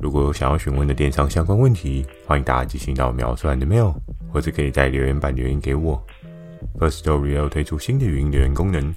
[0.00, 3.94] 如果有想要询问的电商相关问题，欢迎大家寄信到描述栏的 mail。
[4.34, 6.04] 或者可以在留言板留言给我。
[6.76, 8.92] First Story 要推出新的语音留言功能，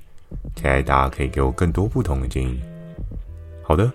[0.55, 2.59] 期待大家可以给我更多不同的建议。
[3.61, 3.91] 好的，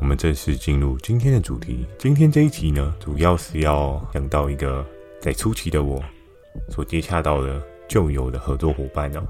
[0.00, 1.84] 我们正式进入今天的主题。
[1.98, 4.86] 今天这一集呢，主要是要讲到一个
[5.20, 6.00] 在初期的我
[6.68, 9.22] 所接洽到的旧有的合作伙伴哦。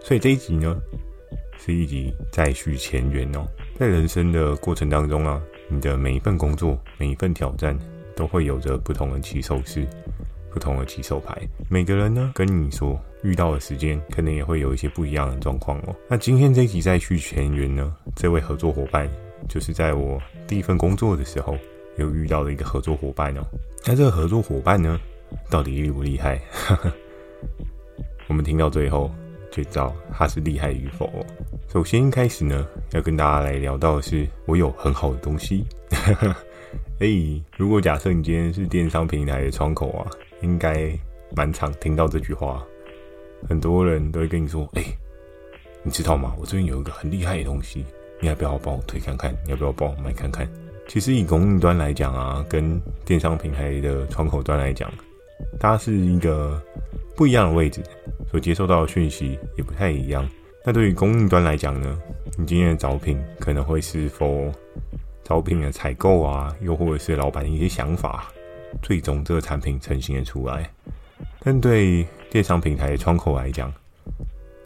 [0.00, 0.74] 所以这一集呢，
[1.58, 3.46] 是一集再续前缘哦。
[3.78, 7.78] 在人生的过程当中啊，你的每一份工作、每一份挑战，
[8.14, 9.86] 都会有着不同的起手式。
[10.50, 11.34] 不同的起手牌，
[11.70, 15.96] 每个人呢，跟你说遇到的时间，可能也会有一些不一样的状况哦。
[16.06, 19.08] 那今天这一集再续前缘呢，这位合作伙伴，
[19.48, 21.56] 就是在我第一份工作的时候，
[21.96, 23.40] 有遇到的一个合作伙伴哦。
[23.86, 25.00] 那这个合作伙伴呢，
[25.48, 26.38] 到底厉不厉害？
[28.28, 29.10] 我们听到最后
[29.52, 31.08] 就知道他是厉害与否。
[31.68, 35.64] 首先一开始呢，要跟大家来聊到的是，我有很好的东西。
[36.98, 37.06] 哎，
[37.56, 40.10] 如果假设你今天是电商平台的窗口啊。
[40.42, 40.90] 应该
[41.36, 42.66] 蛮常听到这句话，
[43.48, 44.82] 很多人都会跟你说：“哎，
[45.84, 46.34] 你知道吗？
[46.36, 47.84] 我这边有一个很厉害的东西，
[48.20, 49.32] 你要不要帮我推看看？
[49.44, 50.44] 你要不要帮我买看看？”
[50.88, 54.92] 其实以供应端来讲啊，跟电商平台的窗口端来讲，
[55.58, 56.60] 它是一个
[57.16, 57.82] 不一样的位置，
[58.30, 60.28] 所接收到的讯息也不太一样。
[60.64, 61.98] 那对于供应端来讲呢，
[62.38, 64.50] 你今天的招聘可能会是否
[65.24, 68.32] 招聘的采购啊，又或者是老板的一些想法。
[68.80, 70.68] 最终这个产品成型了出来，
[71.40, 73.70] 但对电商平台的窗口来讲，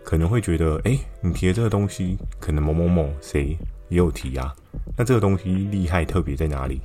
[0.04, 4.54] 可能会觉得，哎，你提的这个东西，可能某某某谁也有提啊，
[4.96, 6.80] 那这个东西厉害特别在哪里，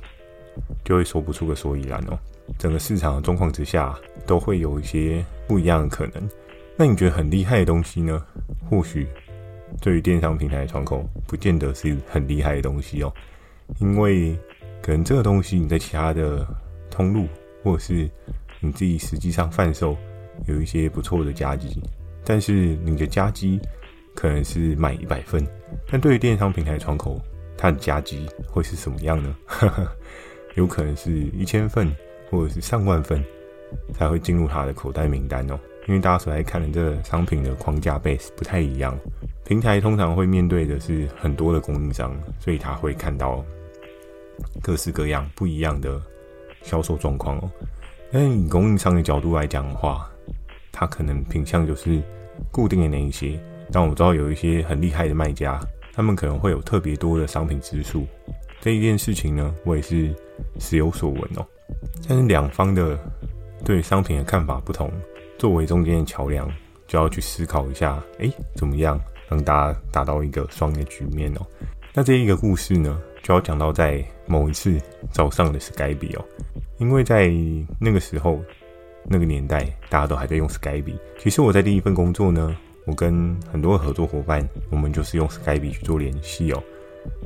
[0.84, 2.18] 就会说不出个所以然哦。
[2.58, 6.28] 整个市场的状况之下，都会有一些不一样的可能。
[6.76, 8.24] 那你觉得很厉害的东西呢？
[8.68, 9.06] 或许
[9.80, 13.12] 对于电商平台的窗口，不见得是很厉害的东西哦，
[13.78, 14.36] 因为
[14.82, 16.46] 可能这个东西你在其他的。
[16.94, 17.26] 通路，
[17.64, 18.06] 或者是
[18.60, 19.96] 你自己实际上贩售
[20.46, 21.80] 有一些不错的加绩，
[22.22, 22.52] 但是
[22.84, 23.58] 你的加绩
[24.14, 25.42] 可能是满一百份，
[25.90, 27.18] 但对于电商平台窗口，
[27.56, 29.34] 它的加绩会是什么样呢？
[30.54, 31.90] 有可能是一千份，
[32.32, 33.24] 或者是上万份
[33.92, 35.56] 才会进入他的口袋名单哦。
[35.86, 38.98] 因为大家所在看的这个商品的框架 base 不太一样，
[39.44, 43.44] 平台通常会面对的是很多的供应商，所以他会看到
[44.60, 46.02] 各式各样不一样的。
[46.64, 47.50] 销售状况哦，
[48.12, 50.08] 但以供应商的角度来讲的话，
[50.70, 52.00] 他可能品相就是
[52.52, 53.36] 固定的那一些。
[53.72, 55.58] 但我知道有一些很厉害的卖家，
[55.92, 58.06] 他们可能会有特别多的商品支数。
[58.60, 60.14] 这一件事情呢，我也是
[60.60, 61.44] 时有所闻哦。
[62.08, 62.98] 但是两方的
[63.64, 64.90] 对商品的看法不同，
[65.38, 66.50] 作为中间的桥梁，
[66.86, 71.46] 就要去思考一下，哎，怎么样让大家达到一个双赢的局面哦？
[71.94, 76.24] 那这一个故事呢，就要讲到在某一次早上的 Skype 哦。
[76.78, 77.30] 因为在
[77.78, 78.40] 那个时候，
[79.04, 80.96] 那个年代，大家都还在用 Skype。
[81.18, 82.56] 其实我在第一份工作呢，
[82.86, 86.62] 我跟很多合作伙伴，我们就是用 Skype 去做联系哦。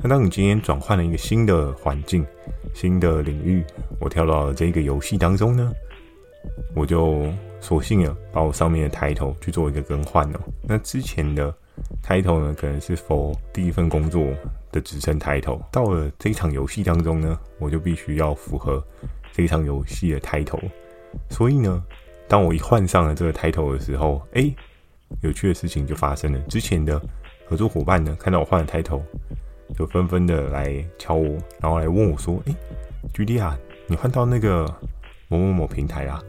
[0.01, 2.25] 那当你今天转换了一个新的环境、
[2.73, 3.63] 新的领域，
[3.99, 5.71] 我跳到了这个游戏当中呢，
[6.75, 10.39] 我就索性啊把我上面的 title 去做一个更换哦。
[10.63, 11.53] 那之前的
[12.03, 14.25] title 呢，可能是 for 第一份工作
[14.71, 18.83] 的职称 title，到了这一场游戏当中呢，我就必须要符合。
[19.33, 20.59] 这一场游戏的 title，
[21.29, 21.83] 所以呢，
[22.27, 24.51] 当我一换上了这个 title 的时候，哎，
[25.21, 26.39] 有趣的事情就发生了。
[26.49, 26.99] 之前的
[27.45, 29.01] 合作伙伴呢，看到我换了 title，
[29.75, 32.55] 就纷纷的来敲我，然后来问我说：“哎
[33.13, 33.57] ，GD 啊，
[33.87, 34.65] 你换到那个
[35.27, 36.21] 某某某平台啊？”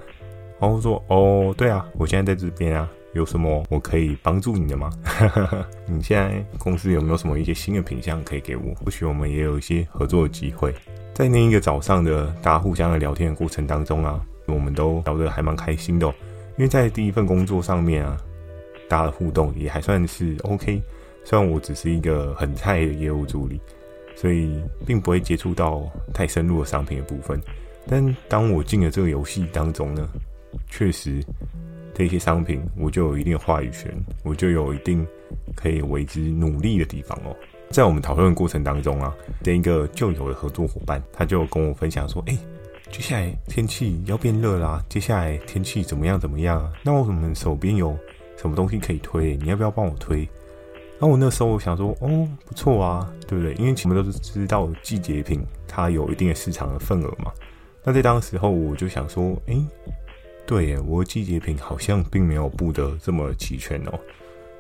[0.60, 4.90] 然后我说：“哦，对啊，我现在在这边啊，有什么我可以帮助你的吗？
[5.86, 8.74] 你现在公司有没有什么一些新的品项可以给我？
[8.84, 10.74] 或许我们也有一些合作的机会。”
[11.14, 16.14] 在那一个早上的大家互相的聊天的过程当中啊，我们都聊得还蛮开心的哦。
[16.56, 18.16] 因为在第一份工作上面啊，
[18.88, 20.80] 大家的互动也还算是 OK。
[21.28, 23.60] 虽然我只是一个很菜的业务助理，
[24.16, 27.38] 所以并不会接触到太深入的商品的部分。
[27.86, 30.08] 但当我进了这个游戏当中呢，
[30.70, 31.22] 确实
[31.92, 35.06] 这些商品我就有一定的话语权，我就有一定
[35.54, 37.36] 可以为之努力的地方哦。
[37.68, 42.38] 在我们讨论的过程当中啊，这一个旧有的合作伙伴，他就跟我分享说：“哎
[42.90, 46.72] 接下来天气要变热啦，接下来天气怎么样怎么样？
[46.82, 47.94] 那我们手边有
[48.38, 49.36] 什么东西可以推？
[49.36, 50.26] 你要不要帮我推？
[50.98, 53.54] 然后我那时候我想说，哦，不错啊，对不对？
[53.54, 57.32] 因为我们都是知道季节品它有一定的市场的份额嘛。
[57.84, 59.64] 那在当时候我就想说，诶，
[60.44, 63.98] 对耶，我的季节品好像并没有布得这么齐全哦。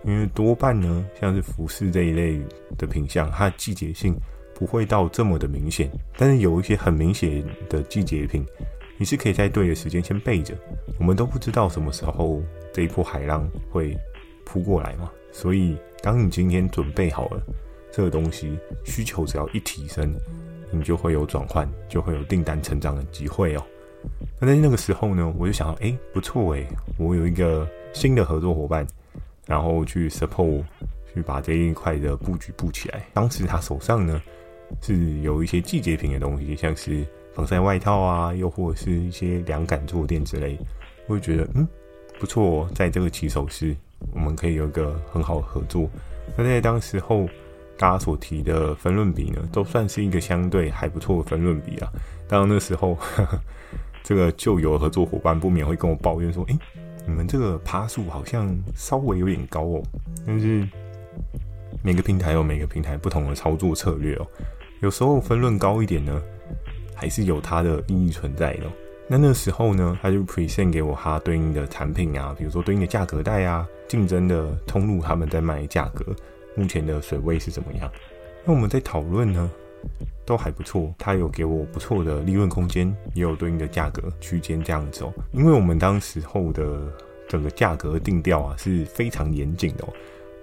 [0.04, 2.40] 因为多半呢，像是服饰这一类
[2.78, 4.16] 的品相，它季节性
[4.54, 5.90] 不会到这么的明显。
[6.16, 8.46] 但是有一些很明显的季节品，
[8.96, 10.54] 你是可以在对的时间先备着。
[11.00, 12.40] 我们都不知道什么时候
[12.72, 13.98] 这一波海浪会
[14.44, 15.10] 扑过来嘛。
[15.32, 17.42] 所以，当你今天准备好了
[17.92, 20.14] 这个东西，需求只要一提升，
[20.70, 23.62] 你就会有转换，就会有订单成长的机会哦。
[24.40, 26.66] 那在那个时候呢，我就想到，哎，不错哎，
[26.98, 28.86] 我有一个新的合作伙伴。
[29.46, 30.62] 然后去 support，
[31.10, 33.06] 去把这一块的布局布起来。
[33.14, 34.20] 当时他手上呢
[34.82, 37.02] 是有一些季节品的东西，像是
[37.32, 40.58] 防晒外套啊，又或者是一些凉感坐垫之类。
[41.06, 41.66] 我就觉得嗯
[42.18, 43.74] 不错，在这个起手式，
[44.12, 45.88] 我们可以有一个很好的合作。
[46.36, 47.28] 那在当时候
[47.76, 51.88] 大家所提的分润比呢，都算是一个相对还不错的分润比啊。
[52.28, 53.38] 当然那时候呵呵
[54.04, 56.58] 这个旧有合作伙伴不免会跟我抱怨说，诶
[57.06, 59.82] 你们这个趴数好像稍微有点高哦，
[60.26, 60.66] 但是
[61.82, 64.26] 每个平台有每个平台不同的操作策略哦。
[64.80, 66.22] 有时候分润高一点呢，
[66.94, 68.64] 还是有它的意义存在的。
[69.08, 76.14] 那那时候呢，他就 present 给我他对应的产品啊，比如说对应的价格带啊，竞争的通路他们在卖价格，
[76.54, 77.90] 目前的水位是怎么样？
[78.44, 79.50] 那我们在讨论呢。
[80.26, 85.12] 都还不错，他有给我不错的利润空间，也有对应的价格区间这样子哦。
[85.30, 86.92] 因为我们当时候的
[87.28, 89.92] 整个价格定调啊是非常严谨的哦，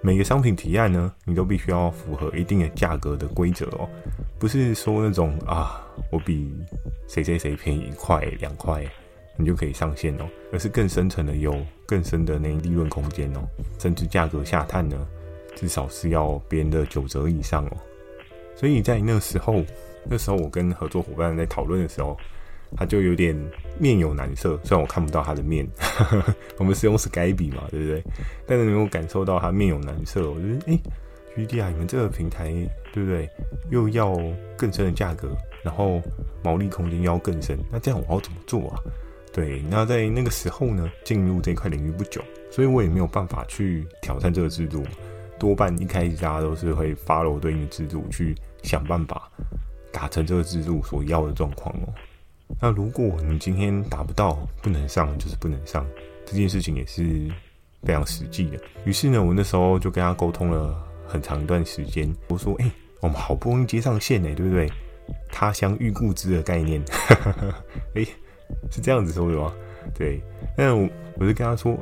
[0.02, 3.88] 每个商品提案呢，你都必须要符合一定的价格的规则哦，
[4.38, 6.54] 不是说那种啊我比
[7.08, 8.84] 谁谁谁便宜一块两块
[9.36, 11.54] 你就可以上线哦，而是更深层的有
[11.86, 13.40] 更深的那利润空间哦，
[13.78, 14.96] 甚至价格下探呢，
[15.54, 17.76] 至少是要别人的九折以上哦。
[18.54, 19.62] 所以在那时候，
[20.04, 22.16] 那时候我跟合作伙伴在讨论的时候，
[22.76, 23.36] 他就有点
[23.78, 24.58] 面有难色。
[24.64, 25.66] 虽然我看不到他的面，
[26.58, 28.02] 我们是用 Skype 嘛，对不对？
[28.46, 30.30] 但是能够感受到他面有难色。
[30.30, 30.78] 我觉得，哎
[31.36, 32.50] ，GD 啊，你们这个平台，
[32.92, 33.28] 对不对？
[33.70, 34.16] 又要
[34.56, 35.28] 更深的价格，
[35.62, 36.00] 然后
[36.42, 38.80] 毛利空间要更深，那这样我要怎么做啊？
[39.32, 44.82] 对，那在那个时候呢，进入这块领域不久，所以我也没有办法去挑战这个制度。
[45.38, 49.30] 多半一开始大家都是会 follow 对应的制度去想办法
[49.92, 51.92] 达成这个制度所要的状况哦。
[52.60, 55.86] 那如果你今天达不到，不能上就是不能上，
[56.24, 57.02] 这件事情也是
[57.82, 58.58] 非常实际的。
[58.84, 62.10] 于是呢，我那时候就跟他沟通了很长一段时间。
[62.28, 62.70] 我说：“哎、
[63.00, 64.70] 我们好不容易接上线呢，对不对？
[65.28, 66.82] 他乡遇故知的概念，
[67.94, 68.04] 哎、欸，
[68.70, 69.52] 是这样子说的吗？
[69.94, 70.20] 对。
[70.56, 71.76] 那我我就跟他说。”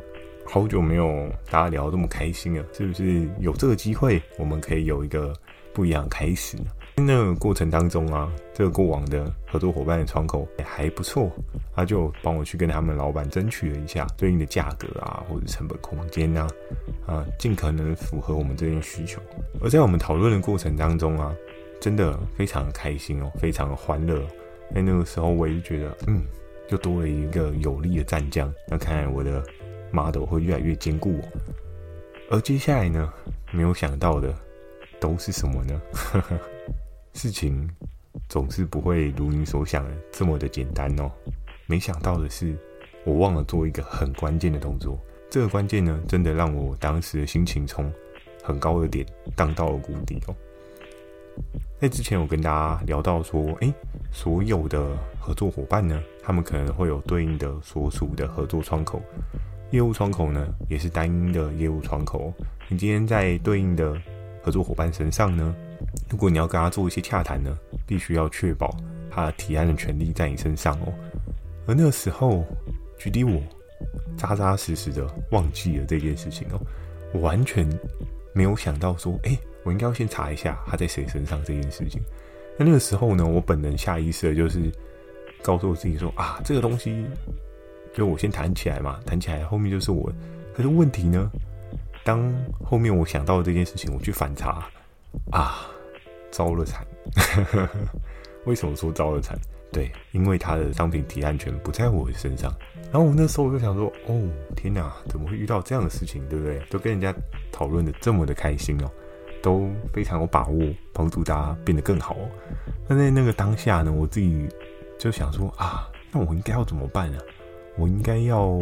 [0.46, 5.32] 好久没有大家聊这么开心了，是不是有这个机会，我们可以有一个
[5.72, 6.64] 不一样的开始呢？
[6.96, 11.30] 那个过程当中啊，这个过往的合作伙伴的窗口也还不错，
[11.74, 16.48] 他就帮我去跟他们老板争取了一下对应的价格啊，或者成本空间啊，
[17.06, 19.20] 啊，尽可能符合我们这边需求。
[19.60, 21.34] 而在我们讨论的过程当中啊，
[21.80, 24.20] 真的非常开心哦，非常的欢乐。
[24.74, 26.22] 在那个时候，我也觉得，嗯，
[26.70, 28.52] 又多了一个有力的战将。
[28.68, 29.44] 那看来我的。
[29.92, 31.28] Model 会越来越坚固哦，
[32.28, 33.12] 而接下来呢，
[33.52, 34.34] 没有想到的
[34.98, 35.80] 都是什么呢？
[37.14, 37.68] 事情
[38.28, 41.10] 总是不会如你所想的这么的简单哦。
[41.66, 42.54] 没想到的是，
[43.04, 44.98] 我忘了做一个很关键的动作。
[45.30, 47.90] 这个关键呢，真的让我当时的心情从
[48.42, 50.34] 很高的点荡到了谷底哦。
[51.80, 53.72] 在之前，我跟大家聊到说，诶，
[54.12, 59.02] 所有的合作伙伴呢，他们可能会有对应的所属的合作窗口。
[59.70, 62.32] 业务窗口呢，也是单一的业务窗口。
[62.68, 63.96] 你今天在对应的
[64.42, 65.54] 合作伙伴身上呢，
[66.10, 68.76] 如果你要跟他做一些洽谈呢，必须要确保
[69.10, 70.92] 他的提案的权利在你身上哦。
[71.66, 72.44] 而那个时候，
[72.98, 73.40] 举例我
[74.16, 76.60] 扎扎实实的忘记了这件事情哦，
[77.12, 77.68] 我完全
[78.32, 82.02] 没有想到说，诶，我应该要先查一下他在谁身上这件事情。
[82.58, 84.70] 那那个时候呢，我本能下意识的就是
[85.42, 87.04] 告诉我自己说啊，这个东西。
[87.96, 90.12] 就我先谈起来嘛，谈起来后面就是我。
[90.52, 91.30] 可是问题呢，
[92.02, 92.28] 当
[92.64, 94.68] 后面我想到这件事情，我去反查
[95.30, 95.66] 啊，
[96.30, 96.86] 糟了惨！
[98.46, 99.38] 为什么说糟了惨？
[99.72, 102.52] 对，因为他的商品提案权不在我的身上。
[102.92, 104.22] 然后我那时候我就想说，哦，
[104.54, 106.60] 天哪，怎么会遇到这样的事情，对不对？
[106.70, 107.12] 都跟人家
[107.50, 108.90] 讨论的这么的开心哦，
[109.42, 112.16] 都非常有把握，帮助大家变得更好。
[112.88, 114.48] 那在那个当下呢，我自己
[114.98, 115.88] 就想说啊。
[116.16, 117.18] 那我应该要怎么办呢？
[117.76, 118.60] 我应该要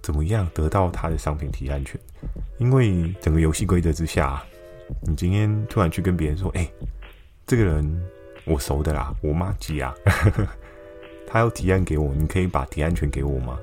[0.00, 2.00] 怎么样得到他的商品提案权？
[2.56, 4.42] 因为整个游戏规则之下，
[5.02, 6.68] 你今天突然去跟别人说：“哎，
[7.46, 8.08] 这个人
[8.44, 9.94] 我熟的啦，我麻吉啊，
[11.26, 13.58] 他要提案给我，你可以把提案权给我吗？”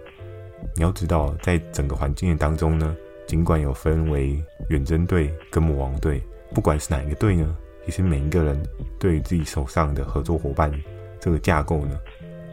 [0.75, 2.95] 你要知道，在整个环境的当中呢，
[3.27, 6.21] 尽管有分为远征队跟魔王队，
[6.53, 7.53] 不管是哪一个队呢，
[7.85, 8.63] 其实每一个人
[8.97, 10.71] 对自己手上的合作伙伴
[11.19, 11.99] 这个架构呢，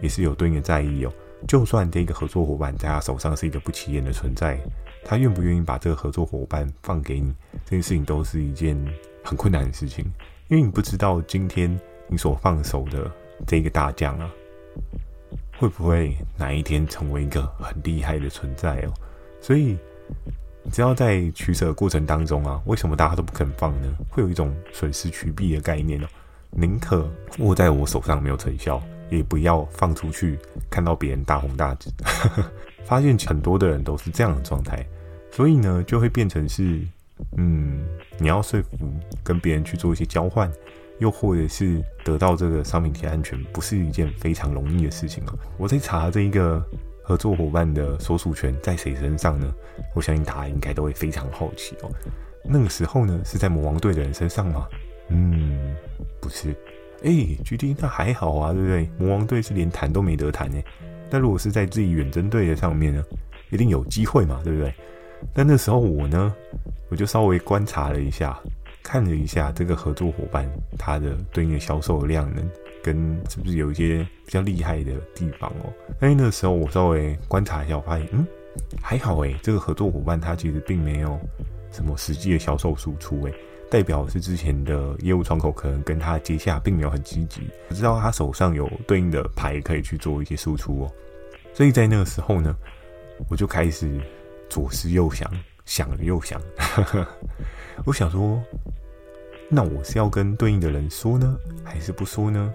[0.02, 1.12] 也是有对应的在意哦。
[1.46, 4.60] 就算这个合作伙伴在他手上是一个不起眼的存在，
[5.04, 8.76] 他愿不愿意把这个合作伙伴放给你，这件事情都是一件
[9.24, 10.04] 很困难的事情，
[10.48, 11.78] 因为你不知道今天
[12.08, 13.10] 你所放手的
[13.46, 14.30] 这个大将啊，
[15.58, 18.92] 会不会哪一天成为一个很厉害的存在哦。
[19.40, 19.76] 所以，
[20.62, 23.88] 你知道在取舍过程当中啊，为什么大家都不肯放呢？
[24.10, 26.06] 会有一种损失取弊的概念哦，
[26.50, 28.82] 宁可握在我手上没有成效。
[29.10, 30.38] 也不要放出去，
[30.70, 31.92] 看到别人大红大紫，
[32.84, 34.84] 发现很多的人都是这样的状态，
[35.30, 36.80] 所以呢，就会变成是，
[37.36, 37.80] 嗯，
[38.18, 38.76] 你要说服
[39.22, 40.50] 跟别人去做一些交换，
[40.98, 45.38] 又或者是得到这个商品提案权，不是一件非常容易的事情哦。
[45.56, 46.64] 我在查这一个
[47.02, 49.52] 合作伙伴的所属权在谁身上呢？
[49.94, 51.90] 我相信大家应该都会非常好奇哦。
[52.42, 54.66] 那个时候呢，是在魔王队的人身上吗？
[55.08, 55.74] 嗯，
[56.20, 56.54] 不是。
[57.02, 58.90] 哎，GD 那还好啊，对不对？
[58.98, 60.64] 魔王队是连谈都没得谈哎。
[61.10, 63.04] 那如果是在自己远征队的上面呢，
[63.50, 64.72] 一定有机会嘛，对不对？
[65.34, 66.34] 但那时候我呢，
[66.88, 68.38] 我就稍微观察了一下，
[68.82, 72.42] 看了一下这个合作伙伴他的对应的销售量呢，
[72.82, 72.96] 跟
[73.28, 75.72] 是不是有一些比较厉害的地方哦。
[75.98, 78.26] 但那时候我稍微观察一下，我发现嗯，
[78.80, 81.18] 还好哎，这个合作伙伴他其实并没有
[81.70, 83.32] 什么实际的销售输出哎。
[83.70, 90.90] 代表是之前的业务窗口可能跟他接洽并没有很积极，不知道他手上有对应的牌可以去做一些输出哦。
[91.54, 92.54] 所以在那个时候呢，
[93.28, 93.88] 我就开始
[94.48, 95.30] 左思右想，
[95.64, 96.42] 想了又想，
[97.86, 98.42] 我想说，
[99.48, 102.52] 那我是要跟对应的人说呢，还是不说呢？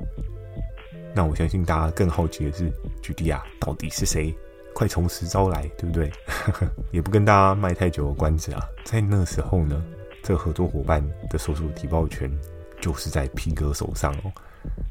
[1.13, 2.69] 那我相信大家更好奇的是
[3.01, 4.35] ，GD 啊，到底是谁？
[4.73, 6.11] 快从实招来，对不对？
[6.91, 9.81] 也不跟大家卖太久的关子啊，在那时候呢。
[10.25, 12.27] 这个合作伙伴的所属提报权
[12.81, 14.31] 就是在 P 哥手上哦。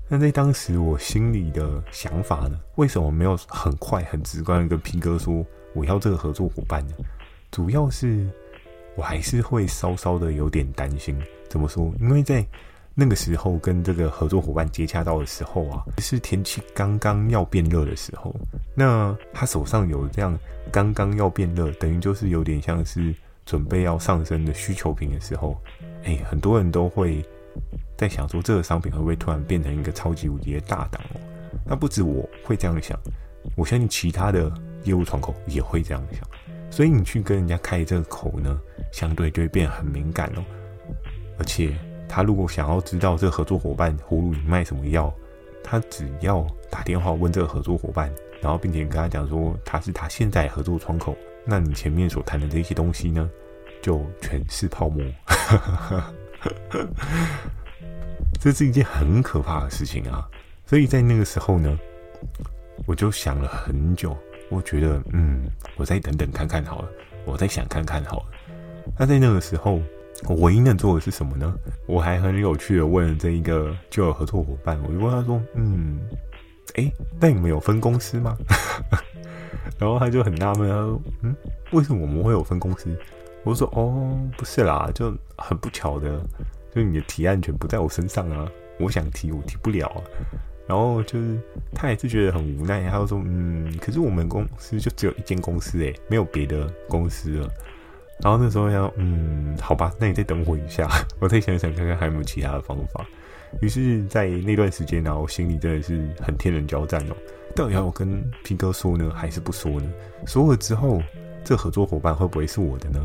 [0.08, 2.56] 那在当时我心里的想法呢？
[2.76, 6.94] 为什么没有很快很直观的跟 P 哥说我要这个合作伙伴呢？
[7.50, 8.24] 主要是
[8.94, 11.20] 我还是会稍稍的有点担心。
[11.48, 11.92] 怎么说？
[11.98, 12.46] 因为在
[12.94, 18.32] 那个时候跟这个合作伙伴接洽到的时候啊，是天气刚刚要变热的时候。
[18.72, 20.38] 那他手上有这样
[20.70, 23.12] 刚刚要变热，等于就是有点像是。
[23.44, 25.56] 准备要上升的需求品的时候，
[26.04, 27.24] 哎，很多人都会
[27.96, 31.20] 在想说，这个商品会不会突然变成一个超级无敌的大档哦？
[31.66, 32.98] 那不止我会这样想，
[33.56, 34.52] 我相信其他的
[34.84, 36.20] 业务窗口也会这样想。
[36.70, 38.58] 所以你去跟人家开这个口呢，
[38.90, 40.44] 相对就会变很敏感哦。
[41.38, 41.76] 而且
[42.08, 45.12] 他如果想要知道这个合作伙伴葫芦里卖什么药，
[45.62, 48.12] 他只要打电话问这个合作伙伴，
[48.44, 51.16] 然后并且跟他讲说他是他现在合作窗口。
[51.46, 53.30] 那你前面所谈的这些东西呢，
[53.80, 55.02] 就全是泡沫。
[58.38, 60.28] 这是一件很可怕的事情啊！
[60.66, 61.78] 所以在那个时候呢，
[62.84, 64.14] 我就想了很久。
[64.50, 66.88] 我觉得，嗯，我再等等看看好了，
[67.24, 68.26] 我再想看看好了。
[68.98, 69.80] 那在那个时候，
[70.28, 71.54] 我唯一能做的是什么呢？
[71.86, 75.98] 我还很有趣的问了这一个旧合作伙伴，我就问他说：“嗯，
[76.74, 78.36] 哎，那你们有分公司吗？”
[79.78, 81.34] 然后他就很纳闷，他说：“嗯，
[81.72, 82.88] 为什么我们会有分公司？”
[83.44, 86.20] 我说：“哦，不是啦，就很不巧的，
[86.74, 90.00] 就你的提案全不在我身上啊，我想提我提不了啊。”
[90.66, 91.38] 然后就是
[91.74, 97.48] 他也是觉得很无奈，他就说：“嗯，可是我们公司就只有一间公司诶，没有别的公司了。”
[98.22, 100.88] 然后那时候要嗯，好吧，那你再等我一下，
[101.20, 103.04] 我再想想看看还有没有其他的方法。
[103.61, 107.16] 于是，在那段时间呢，我心里真的是很天人交战哦。
[107.54, 109.90] 到底要我跟平哥说呢，还是不说呢？
[110.26, 111.00] 说了之后，
[111.44, 113.04] 这合作伙伴会不会是我的呢？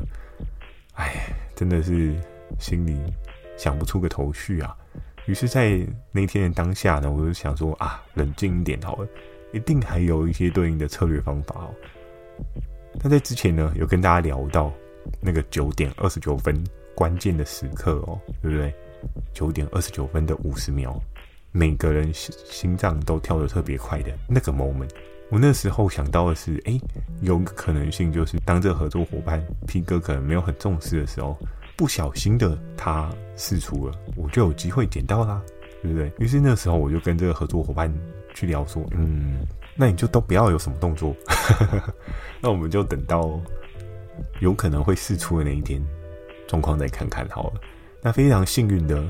[0.96, 2.16] 哎，真的是
[2.60, 3.00] 心里
[3.58, 4.76] 想不出个头绪啊。
[5.28, 5.80] 于是，在
[6.12, 9.08] 那天的当下呢，我就想说啊，冷静一点好了，
[9.54, 11.70] 一定还有一些对应的策略方法哦。
[13.04, 14.74] 那在之前呢，有跟大家聊到
[15.22, 16.56] 那个九点二十九分
[16.96, 18.74] 关键的时刻哦，对不对？
[19.34, 21.02] 九点二十九分的五十秒。
[21.52, 24.88] 每个人心心脏都跳得特别快的那个 moment，
[25.32, 26.80] 我那时候想到的是，哎，
[27.22, 31.36] 有个可能性就是，当这个合作伙伴 P 哥可能没有很重视的时候，
[31.76, 35.42] 不小心的他试出了，我就有机会捡到啦，
[35.82, 36.12] 对不对？
[36.20, 37.92] 于是那时候我就跟这个合作伙伴
[38.36, 39.40] 去聊说，嗯，
[39.76, 41.16] 那你就都不要有什么动作，
[42.40, 43.40] 那我们就等到
[44.40, 45.84] 有可能会试出的那一天
[46.48, 47.62] 状况再看看好了。
[48.02, 49.04] 那非常幸运的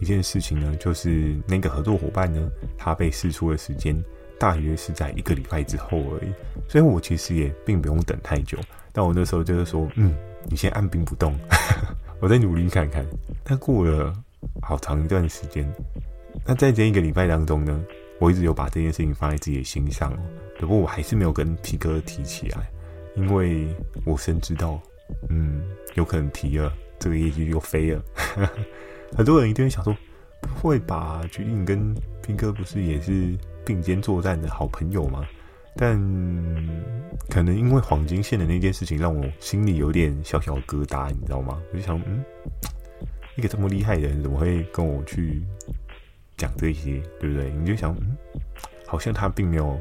[0.00, 3.96] 一件事情呢，就是那个合作伙伴呢，他被试出的时间
[4.38, 6.32] 大约是在一个礼拜之后而已，
[6.68, 8.58] 所以我其实也并不用等太久。
[8.92, 10.14] 但我那时候就是说，嗯，
[10.48, 11.38] 你先按兵不动，
[12.20, 13.06] 我再努力看看。
[13.44, 14.12] 但过了
[14.62, 15.70] 好长一段时间，
[16.44, 17.84] 那在这一个礼拜当中呢，
[18.18, 20.16] 我一直有把这件事情放在自己的心上，
[20.58, 22.70] 不过我还是没有跟皮哥提起来，
[23.16, 23.68] 因为
[24.04, 24.80] 我深知道，
[25.28, 25.62] 嗯，
[25.94, 28.02] 有可能提了，这个业绩又飞了。
[29.16, 29.96] 很多人一定会想说，
[30.40, 31.22] 不会吧？
[31.30, 35.24] 决定跟皮哥不是也是并肩作战的好朋友吗？
[35.76, 35.96] 但
[37.28, 41.60] 可能因为黄金线的那件事情，让我心里有点小小疙瘩，你知道吗？
[41.72, 42.24] 我就想，嗯，
[43.36, 45.42] 一个这么厉害的人，怎么会跟我去？
[46.38, 47.50] 讲这些，对不对？
[47.52, 48.14] 你就想，嗯，
[48.86, 49.80] 好像他并没有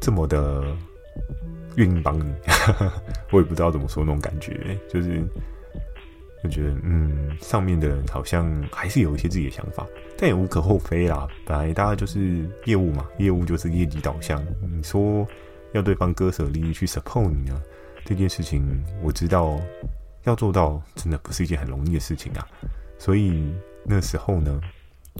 [0.00, 0.64] 这么的
[1.74, 2.32] 愿意帮你，
[3.30, 5.22] 我也不知道怎么说那种感觉，就是
[6.46, 9.86] 就觉得，嗯，上面的人好像还是有一些自己的想法，
[10.16, 11.26] 但也无可厚非啦。
[11.44, 14.42] 本来大家就是业务嘛，业务就是业绩导向。
[14.60, 15.26] 你说
[15.72, 17.60] 要对方割舍利益去 support 你呢，
[18.04, 18.64] 这件事情
[19.02, 19.58] 我知道
[20.24, 22.46] 要做到真的不是一件很容易的事情啊。
[22.98, 23.52] 所以
[23.84, 24.60] 那时候呢。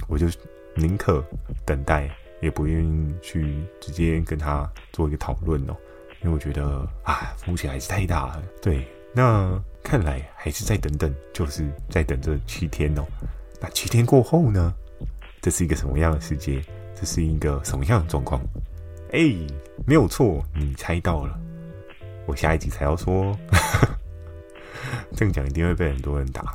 [0.08, 0.26] 我就
[0.74, 1.24] 宁可
[1.64, 2.10] 等待，
[2.42, 5.76] 也不愿意去直接跟他做一个讨论哦，
[6.22, 8.42] 因为我觉得啊，风险还是太大了。
[8.60, 13.04] 对，那看来还是再等等，就是再等这七天哦。
[13.60, 14.74] 那七天过后呢？
[15.40, 16.60] 这是一个什么样的世界？
[16.92, 18.42] 这是一个什么样的状况？
[19.12, 19.20] 哎，
[19.86, 21.38] 没有错，你猜到了。
[22.26, 23.32] 我下一集才要说，
[25.14, 26.52] 这样讲一定会被很多人打。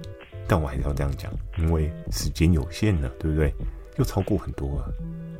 [0.46, 3.50] 但我还是要这样讲，因为时间有限了，对不对？
[3.96, 4.92] 又超过很多了。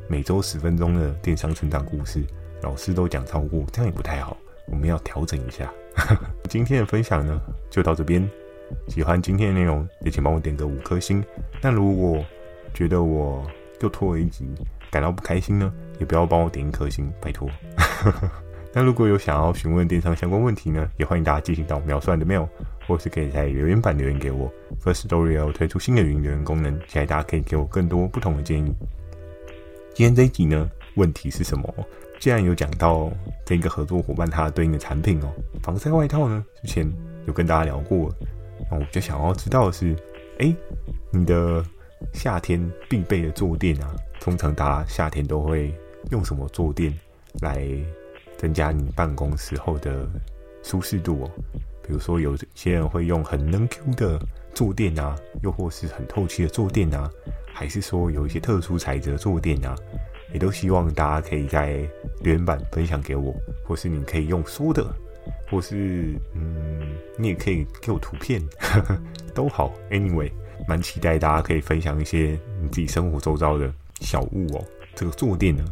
[0.09, 2.25] 每周十分钟的电商成长故事，
[2.63, 4.35] 老师都讲超过，这样也不太好。
[4.65, 5.71] 我们要调整一下。
[6.49, 8.27] 今天的分享呢，就到这边。
[8.87, 11.23] 喜欢今天的内容，也请帮我点个五颗星。
[11.61, 12.23] 那如果
[12.73, 13.45] 觉得我
[13.81, 14.47] 又拖了一集，
[14.91, 17.49] 感到不开心呢，也不要帮我点一颗星，拜托。
[18.73, 22.47] 那如果有想要询问电商相关问题呢，也欢迎大家寄信到描述栏的 mail。
[22.87, 24.47] 或是可以在留言板留言给我。
[24.79, 28.71] Firstory 要推出新的语音留言功能，期待大家可以给我更多不同的建议。
[29.95, 31.67] 今天这一集呢，问题是什么？
[32.25, 33.11] 既然有讲到
[33.45, 36.91] 这个合作伙伴他对应的产品哦，防晒外套呢，之前
[37.27, 38.11] 有跟大家聊过，
[38.71, 39.95] 那我就想要知道的是，
[40.39, 40.51] 哎、
[41.11, 41.63] 你的
[42.13, 45.71] 夏天必备的坐垫啊，通常大家夏天都会
[46.09, 46.91] 用什么坐垫
[47.41, 47.63] 来
[48.37, 50.09] 增加你办公时候的
[50.63, 51.31] 舒适度哦？
[51.83, 54.19] 比如说，有些人会用很能 Q 的
[54.51, 57.07] 坐垫啊，又或是很透气的坐垫啊，
[57.53, 59.75] 还是说有一些特殊材质的坐垫啊，
[60.33, 61.87] 也都希望大家可以在
[62.21, 63.33] 留言板分享给我，
[63.63, 64.85] 或是你可以用说的，
[65.49, 68.99] 或是嗯，你也可以给我图片，呵 呵
[69.33, 69.73] 都好。
[69.89, 70.31] Anyway，
[70.67, 74.63] 蛮期待大家可以分享一些你自己生活周遭的小物哦。
[74.95, 75.63] 这个坐垫呢，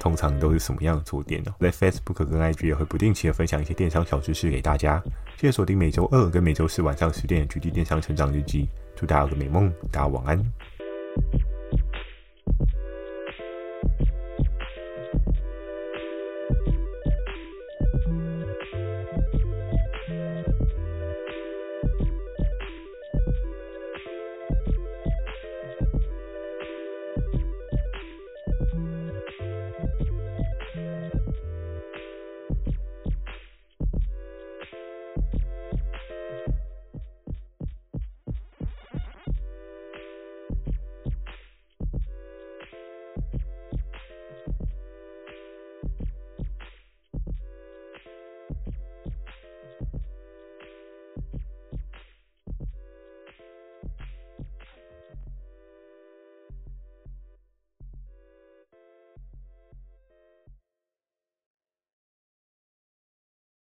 [0.00, 1.54] 通常都是什么样的坐垫呢？
[1.60, 5.00] 在 Facebook 跟 IG 也会不定期的分享一些电商小知识给大家。
[5.36, 8.62] 谢谢锁定每周二跟每周四晚上十点的《GD 电商成长日记》，
[8.96, 10.38] 祝大家有个美梦，大家晚安。